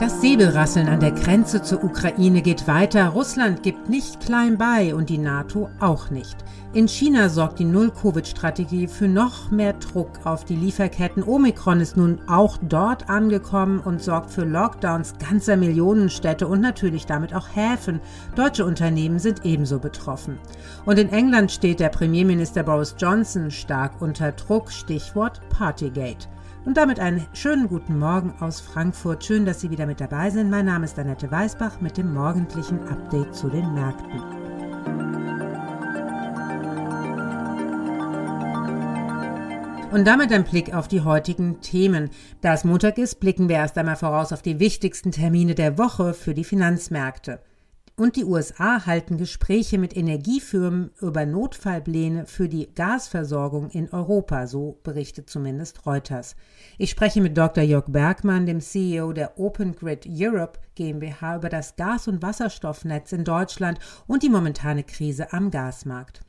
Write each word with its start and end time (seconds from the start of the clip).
Das 0.00 0.20
Säbelrasseln 0.20 0.88
an 0.88 1.00
der 1.00 1.10
Grenze 1.10 1.60
zur 1.60 1.82
Ukraine 1.82 2.40
geht 2.40 2.68
weiter. 2.68 3.08
Russland 3.08 3.64
gibt 3.64 3.88
nicht 3.88 4.20
klein 4.20 4.56
bei 4.56 4.94
und 4.94 5.10
die 5.10 5.18
NATO 5.18 5.70
auch 5.80 6.10
nicht. 6.10 6.36
In 6.72 6.86
China 6.86 7.28
sorgt 7.28 7.58
die 7.58 7.64
Null-Covid-Strategie 7.64 8.86
für 8.86 9.08
noch 9.08 9.50
mehr 9.50 9.72
Druck 9.72 10.20
auf 10.22 10.44
die 10.44 10.54
Lieferketten. 10.54 11.24
Omikron 11.24 11.80
ist 11.80 11.96
nun 11.96 12.20
auch 12.28 12.58
dort 12.62 13.10
angekommen 13.10 13.80
und 13.80 14.00
sorgt 14.00 14.30
für 14.30 14.44
Lockdowns 14.44 15.14
ganzer 15.18 15.56
Millionenstädte 15.56 16.46
und 16.46 16.60
natürlich 16.60 17.06
damit 17.06 17.34
auch 17.34 17.48
Häfen. 17.56 18.00
Deutsche 18.36 18.64
Unternehmen 18.64 19.18
sind 19.18 19.44
ebenso 19.44 19.80
betroffen. 19.80 20.38
Und 20.86 21.00
in 21.00 21.08
England 21.08 21.50
steht 21.50 21.80
der 21.80 21.88
Premierminister 21.88 22.62
Boris 22.62 22.94
Johnson 22.96 23.50
stark 23.50 24.00
unter 24.00 24.30
Druck. 24.30 24.70
Stichwort 24.70 25.40
Partygate. 25.48 26.28
Und 26.68 26.76
damit 26.76 27.00
einen 27.00 27.26
schönen 27.32 27.66
guten 27.66 27.98
Morgen 27.98 28.34
aus 28.40 28.60
Frankfurt. 28.60 29.24
Schön, 29.24 29.46
dass 29.46 29.62
Sie 29.62 29.70
wieder 29.70 29.86
mit 29.86 30.02
dabei 30.02 30.28
sind. 30.28 30.50
Mein 30.50 30.66
Name 30.66 30.84
ist 30.84 30.98
Annette 30.98 31.30
Weißbach 31.30 31.80
mit 31.80 31.96
dem 31.96 32.12
morgendlichen 32.12 32.78
Update 32.88 33.34
zu 33.34 33.48
den 33.48 33.72
Märkten. 33.72 34.20
Und 39.92 40.06
damit 40.06 40.30
ein 40.30 40.44
Blick 40.44 40.74
auf 40.74 40.88
die 40.88 41.00
heutigen 41.00 41.62
Themen. 41.62 42.10
Da 42.42 42.52
es 42.52 42.64
Montag 42.64 42.98
ist, 42.98 43.18
blicken 43.18 43.48
wir 43.48 43.56
erst 43.56 43.78
einmal 43.78 43.96
voraus 43.96 44.34
auf 44.34 44.42
die 44.42 44.60
wichtigsten 44.60 45.10
Termine 45.10 45.54
der 45.54 45.78
Woche 45.78 46.12
für 46.12 46.34
die 46.34 46.44
Finanzmärkte. 46.44 47.40
Und 47.98 48.14
die 48.14 48.24
USA 48.24 48.86
halten 48.86 49.16
Gespräche 49.16 49.76
mit 49.76 49.96
Energiefirmen 49.96 50.92
über 51.00 51.26
Notfallpläne 51.26 52.26
für 52.26 52.48
die 52.48 52.72
Gasversorgung 52.72 53.70
in 53.70 53.92
Europa, 53.92 54.46
so 54.46 54.78
berichtet 54.84 55.28
zumindest 55.28 55.84
Reuters. 55.84 56.36
Ich 56.78 56.90
spreche 56.90 57.20
mit 57.20 57.36
Dr. 57.36 57.64
Jörg 57.64 57.86
Bergmann, 57.88 58.46
dem 58.46 58.60
CEO 58.60 59.12
der 59.12 59.36
Open 59.40 59.74
Grid 59.74 60.06
Europe 60.08 60.60
GmbH, 60.76 61.38
über 61.38 61.48
das 61.48 61.74
Gas- 61.74 62.06
und 62.06 62.22
Wasserstoffnetz 62.22 63.10
in 63.10 63.24
Deutschland 63.24 63.80
und 64.06 64.22
die 64.22 64.30
momentane 64.30 64.84
Krise 64.84 65.32
am 65.32 65.50
Gasmarkt. 65.50 66.20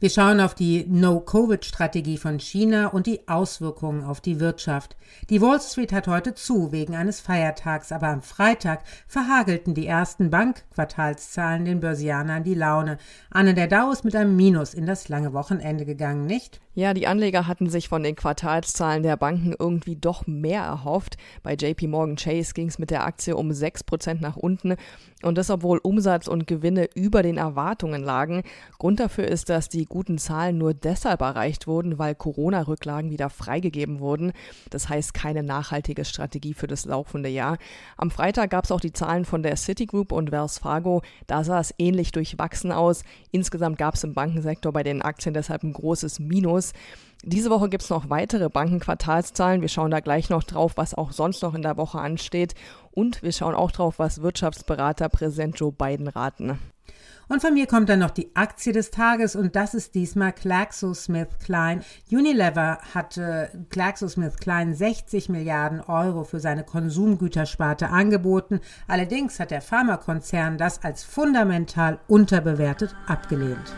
Wir 0.00 0.10
schauen 0.10 0.38
auf 0.38 0.54
die 0.54 0.86
No-Covid-Strategie 0.86 2.18
von 2.18 2.38
China 2.38 2.86
und 2.86 3.08
die 3.08 3.26
Auswirkungen 3.26 4.04
auf 4.04 4.20
die 4.20 4.38
Wirtschaft. 4.38 4.96
Die 5.28 5.40
Wall 5.40 5.60
Street 5.60 5.92
hat 5.92 6.06
heute 6.06 6.34
zu 6.34 6.70
wegen 6.70 6.94
eines 6.94 7.18
Feiertags, 7.18 7.90
aber 7.90 8.06
am 8.06 8.22
Freitag 8.22 8.84
verhagelten 9.08 9.74
die 9.74 9.88
ersten 9.88 10.30
Bankquartalszahlen 10.30 11.64
den 11.64 11.80
Börsianern 11.80 12.44
die 12.44 12.54
Laune. 12.54 12.98
Anne 13.28 13.54
der 13.54 13.66
Dow 13.66 13.90
ist 13.90 14.04
mit 14.04 14.14
einem 14.14 14.36
Minus 14.36 14.72
in 14.72 14.86
das 14.86 15.08
lange 15.08 15.32
Wochenende 15.32 15.84
gegangen, 15.84 16.26
nicht? 16.26 16.60
Ja, 16.78 16.94
die 16.94 17.08
Anleger 17.08 17.48
hatten 17.48 17.68
sich 17.68 17.88
von 17.88 18.04
den 18.04 18.14
Quartalszahlen 18.14 19.02
der 19.02 19.16
Banken 19.16 19.52
irgendwie 19.58 19.96
doch 19.96 20.28
mehr 20.28 20.62
erhofft. 20.62 21.16
Bei 21.42 21.54
JP 21.54 21.88
Morgan 21.88 22.14
Chase 22.14 22.54
ging 22.54 22.68
es 22.68 22.78
mit 22.78 22.92
der 22.92 23.02
Aktie 23.04 23.34
um 23.34 23.50
6% 23.50 24.20
nach 24.20 24.36
unten 24.36 24.76
und 25.24 25.36
das, 25.36 25.50
obwohl 25.50 25.78
Umsatz 25.78 26.28
und 26.28 26.46
Gewinne 26.46 26.88
über 26.94 27.24
den 27.24 27.36
Erwartungen 27.36 28.04
lagen. 28.04 28.44
Grund 28.78 29.00
dafür 29.00 29.26
ist, 29.26 29.48
dass 29.48 29.68
die 29.68 29.87
guten 29.88 30.18
Zahlen 30.18 30.58
nur 30.58 30.74
deshalb 30.74 31.20
erreicht 31.20 31.66
wurden, 31.66 31.98
weil 31.98 32.14
Corona-Rücklagen 32.14 33.10
wieder 33.10 33.30
freigegeben 33.30 34.00
wurden. 34.00 34.32
Das 34.70 34.88
heißt 34.88 35.14
keine 35.14 35.42
nachhaltige 35.42 36.04
Strategie 36.04 36.54
für 36.54 36.66
das 36.66 36.84
laufende 36.84 37.28
Jahr. 37.28 37.58
Am 37.96 38.10
Freitag 38.10 38.50
gab 38.50 38.64
es 38.64 38.72
auch 38.72 38.80
die 38.80 38.92
Zahlen 38.92 39.24
von 39.24 39.42
der 39.42 39.56
Citigroup 39.56 40.12
und 40.12 40.32
Wells 40.32 40.58
Fargo. 40.58 41.02
Da 41.26 41.44
sah 41.44 41.60
es 41.60 41.74
ähnlich 41.78 42.12
durchwachsen 42.12 42.72
aus. 42.72 43.02
Insgesamt 43.30 43.78
gab 43.78 43.94
es 43.94 44.04
im 44.04 44.14
Bankensektor 44.14 44.72
bei 44.72 44.82
den 44.82 45.02
Aktien 45.02 45.34
deshalb 45.34 45.62
ein 45.62 45.72
großes 45.72 46.18
Minus. 46.20 46.72
Diese 47.24 47.50
Woche 47.50 47.68
gibt 47.68 47.82
es 47.82 47.90
noch 47.90 48.10
weitere 48.10 48.48
Bankenquartalszahlen. 48.48 49.60
Wir 49.60 49.68
schauen 49.68 49.90
da 49.90 50.00
gleich 50.00 50.30
noch 50.30 50.44
drauf, 50.44 50.72
was 50.76 50.94
auch 50.94 51.10
sonst 51.10 51.42
noch 51.42 51.54
in 51.54 51.62
der 51.62 51.76
Woche 51.76 51.98
ansteht. 51.98 52.54
Und 52.92 53.22
wir 53.22 53.32
schauen 53.32 53.54
auch 53.54 53.72
drauf, 53.72 53.98
was 53.98 54.22
Wirtschaftsberater 54.22 55.08
Präsident 55.08 55.58
Joe 55.58 55.72
Biden 55.72 56.06
raten. 56.06 56.58
Und 57.28 57.42
von 57.42 57.52
mir 57.52 57.66
kommt 57.66 57.88
dann 57.90 57.98
noch 57.98 58.10
die 58.10 58.34
Aktie 58.34 58.72
des 58.72 58.90
Tages 58.90 59.36
und 59.36 59.54
das 59.54 59.74
ist 59.74 59.94
diesmal 59.94 60.32
GlaxoSmithKline. 60.32 61.82
Unilever 62.10 62.78
hatte 62.94 63.50
GlaxoSmithKline 63.68 64.74
60 64.74 65.28
Milliarden 65.28 65.80
Euro 65.80 66.24
für 66.24 66.40
seine 66.40 66.64
Konsumgütersparte 66.64 67.90
angeboten. 67.90 68.60
Allerdings 68.86 69.38
hat 69.40 69.50
der 69.50 69.60
Pharmakonzern 69.60 70.56
das 70.56 70.82
als 70.82 71.04
fundamental 71.04 71.98
unterbewertet 72.08 72.94
abgelehnt. 73.06 73.74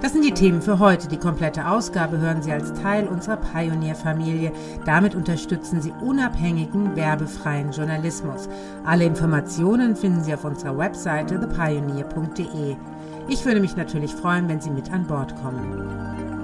Das 0.00 0.12
sind 0.12 0.24
die 0.24 0.32
Themen 0.32 0.62
für 0.62 0.78
heute. 0.78 1.08
Die 1.08 1.16
komplette 1.16 1.68
Ausgabe 1.68 2.18
hören 2.18 2.40
Sie 2.40 2.52
als 2.52 2.72
Teil 2.72 3.08
unserer 3.08 3.36
Pioneer-Familie. 3.36 4.52
Damit 4.84 5.16
unterstützen 5.16 5.82
Sie 5.82 5.92
unabhängigen, 6.00 6.94
werbefreien 6.94 7.72
Journalismus. 7.72 8.48
Alle 8.84 9.04
Informationen 9.04 9.96
finden 9.96 10.22
Sie 10.22 10.32
auf 10.32 10.44
unserer 10.44 10.78
Webseite 10.78 11.40
thepioneer.de. 11.40 12.76
Ich 13.28 13.44
würde 13.44 13.60
mich 13.60 13.76
natürlich 13.76 14.12
freuen, 14.14 14.48
wenn 14.48 14.60
Sie 14.60 14.70
mit 14.70 14.92
an 14.92 15.04
Bord 15.04 15.34
kommen. 15.42 16.37